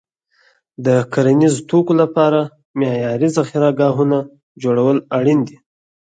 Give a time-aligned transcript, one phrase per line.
[0.85, 2.39] د کرنیزو توکو لپاره
[2.79, 4.17] معیاري ذخیره ګاهونه
[4.63, 5.57] جوړول اړین دي.